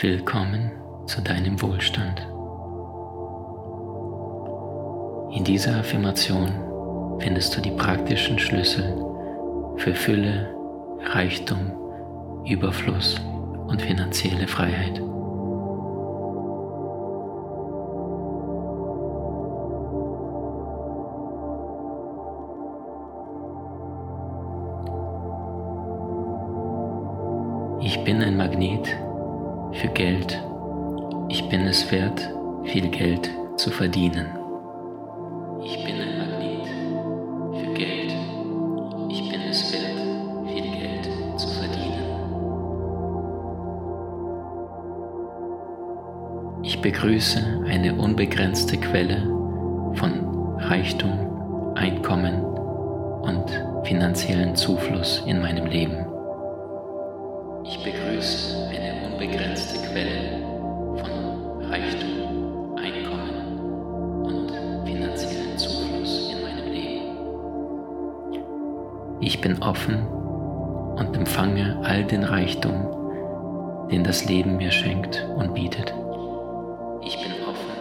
Willkommen 0.00 0.70
zu 1.06 1.20
deinem 1.20 1.60
Wohlstand. 1.60 2.20
In 5.36 5.42
dieser 5.42 5.80
Affirmation 5.80 7.18
findest 7.18 7.56
du 7.56 7.60
die 7.60 7.72
praktischen 7.72 8.38
Schlüssel 8.38 8.94
für 9.76 9.96
Fülle, 9.96 10.54
Reichtum, 11.00 11.72
Überfluss 12.46 13.20
und 13.66 13.82
finanzielle 13.82 14.46
Freiheit. 14.46 15.02
Ich 27.80 28.04
bin 28.04 28.22
ein 28.22 28.36
Magnet 28.36 28.96
für 29.78 29.88
Geld. 29.88 30.42
Ich 31.28 31.48
bin 31.48 31.60
es 31.60 31.90
wert, 31.92 32.28
viel 32.64 32.88
Geld 32.88 33.30
zu 33.56 33.70
verdienen. 33.70 34.26
Ich 35.62 35.84
bin 35.84 35.94
ein 36.00 36.18
Magnet 36.18 36.66
für 37.54 37.74
Geld. 37.74 38.12
Ich 39.08 39.30
bin 39.30 39.40
es 39.48 39.72
wert, 39.72 40.00
viel 40.48 40.70
Geld 40.72 41.08
zu 41.38 41.48
verdienen. 41.48 42.08
Ich 46.64 46.82
begrüße 46.82 47.64
eine 47.68 47.94
unbegrenzte 47.94 48.78
Quelle 48.78 49.22
von 49.94 50.56
Reichtum, 50.58 51.76
Einkommen 51.76 52.42
und 52.42 53.44
finanziellen 53.84 54.56
Zufluss 54.56 55.22
in 55.24 55.40
meinem 55.40 55.66
Leben. 55.66 56.04
Ich 57.62 57.78
begrüße 57.84 58.57
unbegrenzte 59.18 59.78
Quelle 59.88 60.38
von 61.00 61.10
Reichtum, 61.64 62.76
Einkommen 62.76 64.22
und 64.22 64.52
finanziellen 64.86 65.58
Zufluss 65.58 66.32
in 66.32 66.40
meinem 66.40 66.70
Leben. 66.72 67.16
Ich 69.20 69.40
bin 69.40 69.60
offen 69.60 70.06
und 70.06 71.16
empfange 71.16 71.80
all 71.82 72.04
den 72.04 72.22
Reichtum, 72.22 73.88
den 73.90 74.04
das 74.04 74.24
Leben 74.26 74.56
mir 74.56 74.70
schenkt 74.70 75.26
und 75.36 75.52
bietet. 75.52 75.92
Ich 77.02 77.20
bin 77.20 77.32
offen 77.42 77.72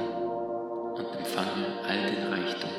und 0.95 1.19
empfange 1.19 1.67
all 1.87 2.01
den 2.09 2.33
Reichtum, 2.33 2.71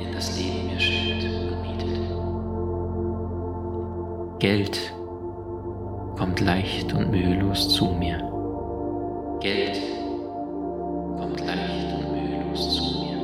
den 0.00 0.12
das 0.12 0.36
Leben 0.36 0.66
mir 0.66 0.80
schenkt 0.80 1.24
und 1.24 1.62
bietet. 1.62 2.00
Geld 4.40 4.95
kommt 6.36 6.46
leicht 6.46 6.92
und 6.92 7.10
mühelos 7.10 7.66
zu 7.70 7.86
mir. 7.98 8.18
Geld 9.40 9.80
kommt 11.18 11.40
leicht 11.40 11.94
und 11.94 12.12
mühelos 12.12 12.76
zu 12.76 12.82
mir. 13.00 13.16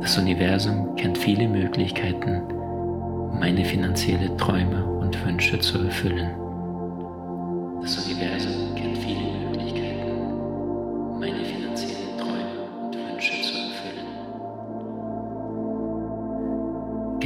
Das 0.00 0.16
Universum 0.16 0.96
kennt 0.96 1.18
viele 1.18 1.46
Möglichkeiten, 1.48 2.42
meine 3.38 3.64
finanzielle 3.64 4.34
Träume 4.38 4.82
und 4.98 5.22
Wünsche 5.26 5.58
zu 5.58 5.78
erfüllen. 5.78 6.45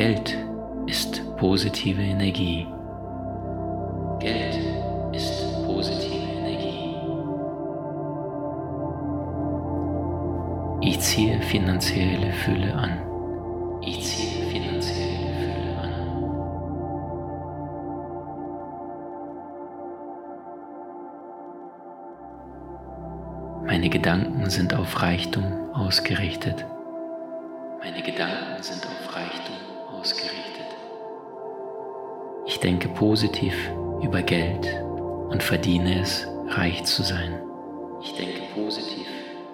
Geld 0.00 0.32
ist 0.86 1.20
positive 1.36 2.00
Energie. 2.00 2.66
Geld 4.18 4.58
ist 5.12 5.62
positive 5.66 6.26
Energie. 6.38 6.96
Ich 10.80 10.98
ziehe 11.00 11.38
finanzielle 11.42 12.32
Fülle 12.32 12.74
an. 12.74 13.02
Ich 13.82 14.02
ziehe 14.02 14.46
finanzielle 14.46 15.34
Fülle 15.38 15.76
an. 15.82 15.92
Meine 23.66 23.90
Gedanken 23.90 24.48
sind 24.48 24.72
auf 24.72 25.02
Reichtum 25.02 25.44
ausgerichtet. 25.74 26.64
Meine 27.80 28.02
Gedanken 28.02 28.62
sind 28.62 28.86
auf 28.86 29.14
Reichtum 29.14 29.69
ausgerichtet. 30.00 30.66
Ich 32.46 32.58
denke 32.60 32.88
positiv 32.88 33.54
über 34.02 34.22
Geld 34.22 34.66
und 35.28 35.42
verdiene 35.42 36.00
es, 36.00 36.26
reich 36.48 36.84
zu 36.84 37.02
sein. 37.02 37.38
Ich 38.02 38.14
denke 38.14 38.40
positiv 38.54 39.06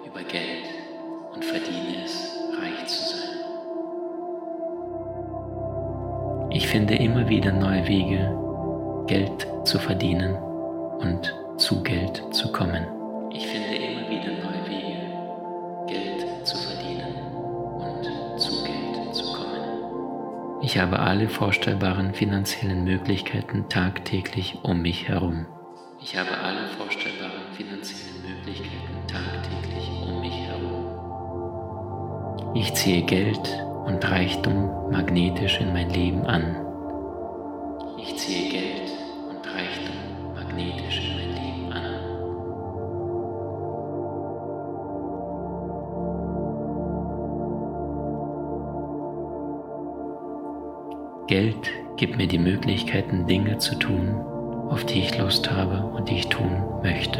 über 0.05 0.23
Geld 0.23 0.65
und 1.33 1.43
verdiene 1.43 2.03
es, 2.05 2.33
reich 2.61 2.87
zu 2.87 3.03
sein. 3.03 3.17
Ich 6.51 6.67
finde 6.67 6.95
immer 6.95 7.27
wieder 7.27 7.51
neue 7.51 7.85
Wege, 7.87 8.33
Geld 9.07 9.47
zu 9.65 9.77
verdienen 9.79 10.35
und 10.99 11.35
zu 11.57 11.83
Geld 11.83 12.23
zu 12.31 12.51
kommen. 12.51 12.96
Ich 20.67 20.77
habe 20.77 20.99
alle 20.99 21.29
vorstellbaren 21.29 22.13
finanziellen 22.13 22.83
Möglichkeiten 22.83 23.69
tagtäglich 23.69 24.57
um 24.63 24.81
mich 24.81 25.07
herum. 25.07 25.45
Ich 26.01 26.17
habe 26.17 26.37
alle 26.43 26.67
vorstellbaren 26.77 27.53
finanziellen 27.53 28.21
Möglichkeiten 28.21 29.07
tagtäglich 29.07 29.89
um 30.05 30.19
mich 30.19 30.35
herum. 30.35 30.85
Ich 32.53 32.73
ziehe 32.73 33.01
Geld 33.03 33.63
und 33.85 34.03
Reichtum 34.11 34.91
magnetisch 34.91 35.61
in 35.61 35.71
mein 35.71 35.89
Leben 35.89 36.25
an. 36.25 36.57
Ich 38.01 38.17
ziehe 38.17 38.51
Geld 38.51 38.91
und 39.29 39.47
Reichtum 39.47 39.95
magnetisch 40.35 41.06
Geld 51.27 51.69
gibt 51.97 52.15
mir 52.15 52.27
die 52.27 52.37
Möglichkeiten, 52.37 53.27
Dinge 53.27 53.57
zu 53.57 53.75
tun, 53.75 54.15
auf 54.69 54.85
die 54.85 54.99
ich 54.99 55.17
Lust 55.17 55.51
habe 55.51 55.83
und 55.93 56.07
die 56.07 56.19
ich 56.19 56.27
tun 56.29 56.63
möchte. 56.81 57.19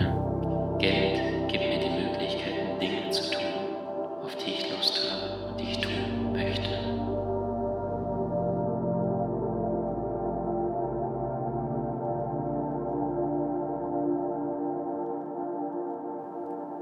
Geld 0.80 1.20
gibt 1.50 1.66
mir 1.66 1.78
die 1.78 1.90
Möglichkeiten, 1.90 2.80
Dinge 2.80 3.12
zu 3.12 3.30
tun, 3.32 3.42
auf 4.24 4.34
die 4.38 4.52
ich 4.52 4.72
Lust 4.72 5.12
habe 5.12 5.50
und 5.50 5.60
die 5.60 5.72
ich 5.72 5.80
tun 5.80 6.32
möchte. 6.32 6.70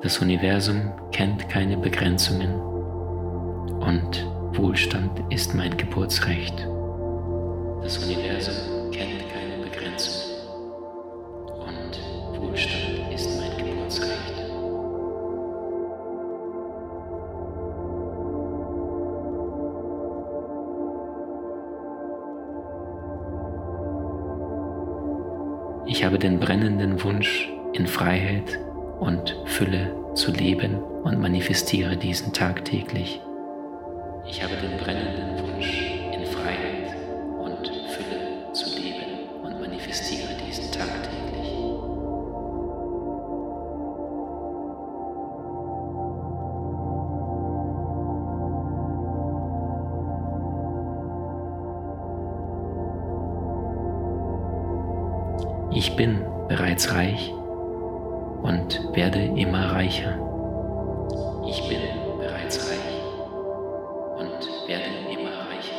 Das 0.03 0.19
Universum 0.19 0.91
kennt 1.11 1.49
keine 1.49 1.77
Begrenzungen 1.77 2.53
und 3.79 4.27
Wohlstand 4.53 5.23
ist 5.31 5.55
mein 5.55 5.75
Geburtsrecht. 5.75 6.67
Das 7.85 8.00
Universum 8.00 8.90
kennt 8.91 9.31
keine 9.31 9.63
Begrenzungen 9.63 10.40
und 11.59 12.41
Wohlstand 12.41 13.14
ist 13.14 13.29
mein 13.37 13.55
Geburtsrecht. 13.59 14.34
Ich 25.85 26.03
habe 26.03 26.17
den 26.17 26.40
brennenden 26.40 27.03
Wunsch, 27.03 27.53
in 27.73 27.85
Freiheit 27.85 28.58
und 28.99 29.38
Fülle 29.46 29.96
zu 30.16 30.31
leben 30.31 30.81
und 31.03 31.20
manifestiere 31.20 31.96
diesen 31.97 32.34
tagtäglich. 32.34 33.22
Ich 34.28 34.41
habe 34.41 34.55
den 34.55 34.74
Ich 55.75 55.93
bin 55.97 56.22
bereits 56.47 56.93
reich 56.93 57.33
und 58.43 58.79
werde 58.93 59.19
immer 59.19 59.73
reicher. 59.73 60.17
Ich 61.49 61.67
bin 61.67 61.79
bereits 62.17 62.69
reich 62.69 62.79
und 64.17 64.69
werde 64.69 64.85
immer 65.11 65.31
reicher. 65.49 65.75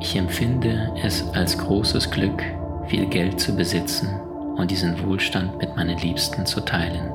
Ich 0.00 0.16
empfinde 0.16 0.92
es 1.04 1.24
als 1.34 1.56
großes 1.56 2.10
Glück, 2.10 2.42
viel 2.88 3.06
Geld 3.06 3.38
zu 3.38 3.54
besitzen 3.54 4.08
und 4.56 4.72
diesen 4.72 5.06
Wohlstand 5.06 5.58
mit 5.58 5.76
meinen 5.76 5.98
Liebsten 5.98 6.44
zu 6.46 6.60
teilen. 6.62 7.12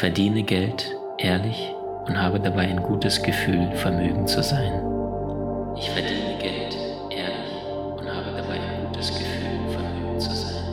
Verdiene 0.00 0.42
Geld 0.42 0.96
ehrlich 1.18 1.74
und 2.06 2.18
habe 2.18 2.40
dabei 2.40 2.62
ein 2.62 2.82
gutes 2.82 3.22
Gefühl, 3.22 3.70
vermögend 3.74 4.30
zu 4.30 4.42
sein. 4.42 4.72
Ich 5.76 5.90
verdiene 5.90 6.38
Geld 6.40 6.74
ehrlich 7.10 7.98
und 7.98 8.08
habe 8.08 8.34
dabei 8.34 8.54
ein 8.54 8.86
gutes 8.86 9.10
Gefühl, 9.10 9.60
vermögend 9.68 10.22
zu 10.22 10.30
sein. 10.30 10.64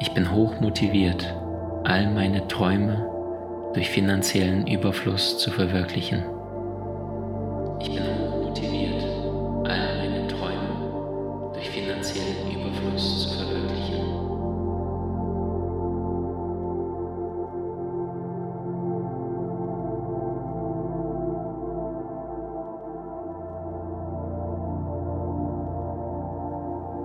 Ich 0.00 0.12
bin 0.12 0.30
hoch 0.30 0.60
motiviert, 0.60 1.34
all 1.84 2.10
meine 2.10 2.46
Träume 2.48 3.08
durch 3.72 3.88
finanziellen 3.88 4.66
Überfluss 4.66 5.38
zu 5.38 5.50
verwirklichen. 5.50 6.37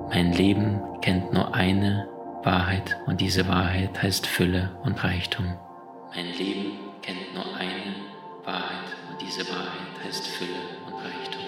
Mein 0.10 0.32
Leben 0.34 0.82
kennt 1.02 1.34
nur 1.34 1.54
eine 1.54 2.08
Wahrheit 2.44 2.98
und 3.08 3.22
diese 3.22 3.48
Wahrheit 3.48 4.02
heißt 4.02 4.28
Fülle 4.28 4.72
und 4.84 5.04
Reichtum. 5.04 5.58
Mein 6.16 6.28
Leben 6.38 6.80
kennt 7.02 7.34
nur 7.34 7.46
eine 7.56 7.96
Wahrheit 8.44 8.96
und 9.10 9.22
diese 9.22 9.48
Wahrheit 9.50 10.06
heißt 10.06 10.28
Fülle 10.28 10.60
und 10.86 10.94
Reichtum. 10.94 11.42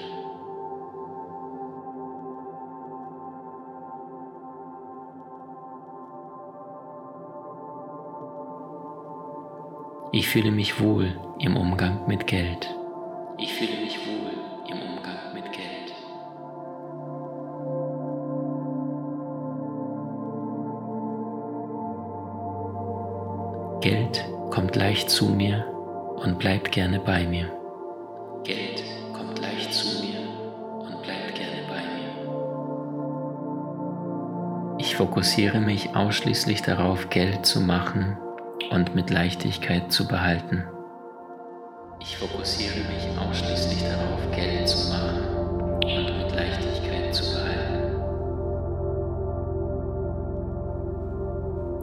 Ich 10.12 10.30
fühle 10.30 10.52
mich 10.52 10.80
wohl 10.80 11.20
im 11.40 11.58
Umgang 11.58 12.08
mit 12.08 12.26
Geld. 12.26 12.74
Ich 13.38 13.54
fühle 13.54 13.85
kommt 24.76 25.10
zu 25.10 25.26
mir 25.26 25.66
und 26.18 26.38
bleibt 26.38 26.74
gerne 26.74 27.00
bei 27.00 27.26
mir. 27.26 27.50
Geld 28.44 28.84
kommt 29.14 29.40
leicht 29.40 29.74
zu 29.74 30.02
mir 30.04 30.20
und 30.80 31.02
bleibt 31.02 31.36
gerne 31.36 31.62
bei 31.70 31.82
mir. 31.96 32.16
Ich 34.78 34.98
fokussiere 34.98 35.62
mich 35.62 35.96
ausschließlich 35.96 36.62
darauf, 36.62 37.10
Geld 37.10 37.46
zu 37.46 37.62
machen 37.62 38.18
und 38.70 38.94
mit 38.96 39.10
Leichtigkeit 39.12 39.94
zu 39.94 40.06
behalten. 40.08 40.66
Ich 42.02 42.18
fokussiere 42.18 42.80
mich 42.80 43.08
ausschließlich 43.18 43.82
darauf, 43.82 44.20
Geld 44.36 44.68
zu 44.68 44.90
machen 44.90 45.24
und 45.86 46.18
mit 46.18 46.36
Leichtigkeit 46.36 47.16
zu 47.16 47.24
behalten. 47.24 47.96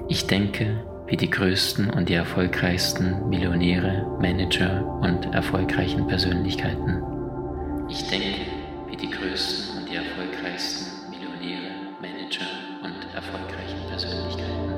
Ich 0.08 0.26
denke, 0.26 0.84
wie 1.06 1.16
die 1.16 1.30
größten 1.30 1.90
und 1.90 2.08
die 2.08 2.14
erfolgreichsten 2.14 3.28
Millionäre, 3.28 4.06
Manager 4.20 4.84
und 5.00 5.26
erfolgreichen 5.34 6.06
Persönlichkeiten. 6.06 7.02
Ich 7.88 8.08
denke, 8.08 8.40
wie 8.88 8.96
die 8.96 9.10
größten 9.10 9.78
und 9.78 9.90
die 9.90 9.96
erfolgreichsten 9.96 11.10
Millionäre, 11.10 11.72
Manager 12.00 12.46
und 12.82 13.14
erfolgreichen 13.14 13.80
Persönlichkeiten. 13.88 14.72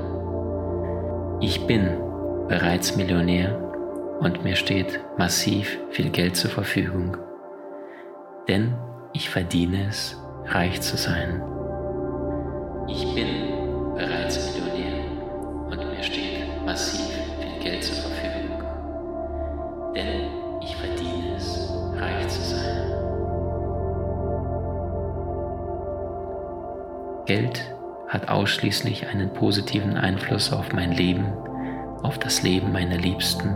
Ich 1.40 1.66
bin 1.66 1.88
bereits 2.48 2.96
Millionär 2.96 3.60
und 4.20 4.44
mir 4.44 4.56
steht 4.56 5.00
massiv 5.18 5.78
viel 5.90 6.10
Geld 6.10 6.36
zur 6.36 6.50
Verfügung, 6.50 7.16
denn 8.48 8.74
ich 9.12 9.28
verdiene 9.30 9.88
es, 9.88 10.20
reich 10.46 10.80
zu 10.80 10.96
sein. 10.96 11.42
Ich 12.88 13.14
bin 13.14 13.43
massiv 16.74 17.06
viel 17.38 17.62
Geld 17.62 17.84
zur 17.84 17.94
Verfügung, 17.94 18.64
denn 19.94 20.26
ich 20.60 20.74
verdiene 20.74 21.36
es, 21.36 21.72
reich 22.00 22.26
zu 22.26 22.42
sein. 22.42 22.90
Geld 27.26 27.62
hat 28.08 28.28
ausschließlich 28.28 29.06
einen 29.06 29.32
positiven 29.32 29.96
Einfluss 29.96 30.52
auf 30.52 30.72
mein 30.72 30.90
Leben, 30.90 31.32
auf 32.02 32.18
das 32.18 32.42
Leben 32.42 32.72
meiner 32.72 32.98
Liebsten 32.98 33.54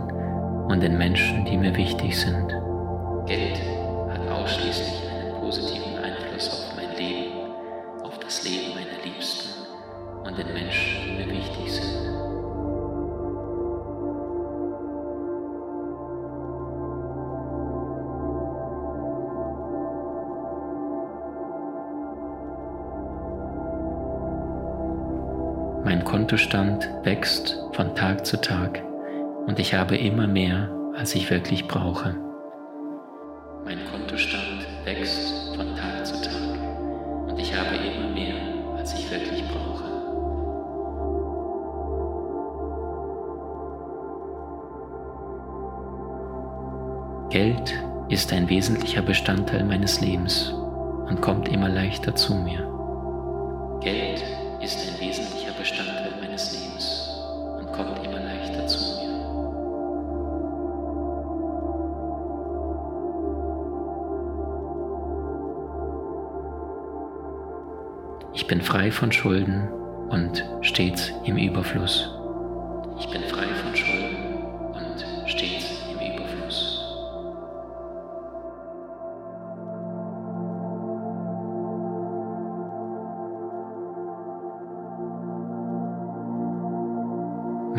und 0.69 0.81
den 0.81 0.97
Menschen, 0.97 1.43
die 1.43 1.57
mir 1.57 1.75
wichtig 1.75 2.17
sind. 2.17 2.47
Geld 3.25 3.59
hat 4.13 4.29
ausschließlich 4.29 4.88
Mein 25.89 26.05
Kontostand 26.05 26.87
wächst 27.01 27.57
von 27.73 27.95
Tag 27.95 28.23
zu 28.23 28.39
Tag 28.39 28.79
und 29.47 29.57
ich 29.57 29.73
habe 29.73 29.97
immer 29.97 30.27
mehr, 30.27 30.69
als 30.95 31.15
ich 31.15 31.31
wirklich 31.31 31.67
brauche. 31.67 32.15
Mein 33.65 33.79
Kontostand 33.91 34.67
wächst 34.85 35.55
von 35.55 35.75
Tag 35.75 36.05
zu 36.05 36.13
Tag 36.21 37.27
und 37.27 37.39
ich 37.39 37.55
habe 37.55 37.75
immer 37.75 38.07
mehr, 38.13 38.35
als 38.77 38.93
ich 38.93 39.09
wirklich 39.09 39.43
brauche. 39.47 39.89
Geld 47.31 47.73
ist 48.09 48.31
ein 48.31 48.47
wesentlicher 48.47 49.01
Bestandteil 49.01 49.63
meines 49.63 50.01
Lebens 50.01 50.53
und 51.07 51.19
kommt 51.19 51.49
immer 51.49 51.67
leichter 51.67 52.13
zu 52.13 52.35
mir. 52.35 52.68
Bestandteil 55.59 56.13
meines 56.21 56.53
Lebens 56.53 57.21
und 57.59 57.69
kommt 57.73 58.05
immer 58.05 58.21
leichter 58.21 58.65
zu 58.65 58.79
mir. 58.79 59.09
Ich 68.33 68.47
bin 68.47 68.61
frei 68.61 68.89
von 68.89 69.11
Schulden 69.11 69.67
und 70.07 70.45
stets 70.61 71.11
im 71.25 71.35
Überfluss. 71.35 72.18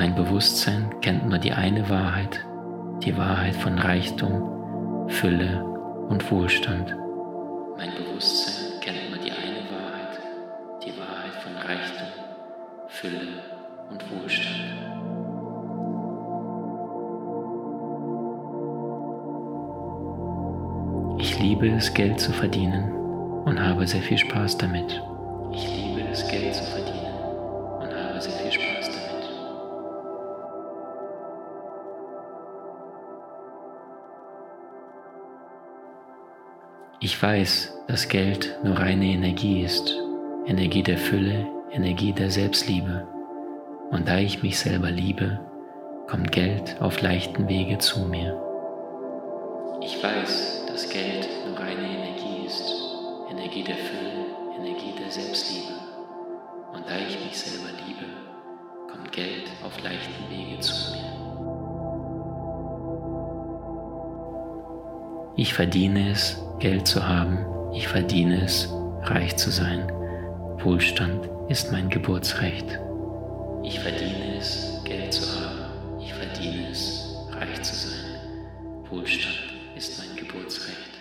Mein 0.00 0.14
Bewusstsein 0.14 0.99
kennt 1.02 1.28
nur 1.28 1.37
die 1.37 1.52
eine 1.52 1.90
Wahrheit, 1.90 2.42
die 3.04 3.14
Wahrheit 3.19 3.54
von 3.54 3.78
Reichtum, 3.78 5.07
Fülle 5.11 5.62
und 6.09 6.30
Wohlstand. 6.30 6.97
Mein 7.76 7.90
Bewusstsein 7.95 8.80
kennt 8.80 9.11
nur 9.11 9.19
die 9.19 9.30
eine 9.30 9.61
Wahrheit, 9.71 10.19
die 10.83 10.99
Wahrheit 10.99 11.35
von 11.42 11.54
Reichtum, 11.54 12.09
Fülle 12.88 13.28
und 13.90 14.02
Wohlstand. 14.11 14.57
Ich 21.19 21.38
liebe 21.38 21.69
es, 21.69 21.92
Geld 21.92 22.19
zu 22.19 22.33
verdienen 22.33 22.90
und 23.45 23.61
habe 23.61 23.87
sehr 23.87 24.00
viel 24.00 24.16
Spaß 24.16 24.57
damit. 24.57 25.02
Ich 25.52 25.69
liebe 25.69 26.00
es, 26.11 26.26
Geld 26.26 26.54
zu 26.54 26.64
verdienen 26.64 26.70
Ich 37.02 37.23
weiß, 37.23 37.73
dass 37.88 38.11
Geld 38.11 38.59
nur 38.62 38.78
reine 38.78 39.07
Energie 39.07 39.62
ist, 39.62 39.90
Energie 40.45 40.83
der 40.83 40.99
Fülle, 40.99 41.47
Energie 41.73 42.12
der 42.12 42.30
Selbstliebe. 42.30 43.09
Und 43.90 44.07
da 44.07 44.19
ich 44.19 44.42
mich 44.42 44.59
selber 44.59 44.90
liebe, 44.90 45.40
kommt 46.09 46.30
Geld 46.30 46.76
auf 46.78 47.00
leichten 47.00 47.49
Wege 47.49 47.78
zu 47.78 48.00
mir. 48.00 48.38
Ich 49.80 50.02
weiß, 50.02 50.66
dass 50.69 50.90
Geld 50.90 51.26
nur 51.47 51.59
reine 51.59 51.88
Energie 51.88 52.45
ist, 52.47 52.71
Energie 53.30 53.64
der 53.64 53.76
Fülle, 53.76 54.26
Energie 54.59 54.92
der 55.02 55.11
Selbstliebe. 55.11 55.73
Und 56.75 56.87
da 56.87 56.99
ich 56.99 57.19
mich 57.25 57.38
selber 57.38 57.71
liebe, 57.87 58.04
kommt 58.92 59.11
Geld 59.11 59.50
auf 59.64 59.83
leichten 59.83 60.28
Wege 60.28 60.61
zu 60.61 60.92
mir. 60.92 61.00
Ich 65.37 65.54
verdiene 65.54 66.11
es, 66.11 66.37
Geld 66.61 66.87
zu 66.87 67.09
haben. 67.09 67.38
Ich 67.73 67.88
verdiene 67.88 68.45
es, 68.45 68.69
reich 69.05 69.35
zu 69.38 69.50
sein. 69.50 69.90
Wohlstand 70.59 71.26
ist 71.49 71.73
mein 71.73 71.88
Geburtsrecht. 71.88 72.79
Ich 73.62 73.81
verdiene 73.81 74.37
es, 74.38 74.79
Geld 74.85 75.11
zu 75.11 75.23
haben. 75.40 75.99
Ich 76.00 76.12
verdiene 76.12 76.69
es, 76.71 77.17
reich 77.33 77.62
zu 77.62 77.75
sein. 77.75 78.21
Wohlstand 78.90 79.37
ist 79.75 79.99
mein 79.99 80.14
Geburtsrecht. 80.17 81.00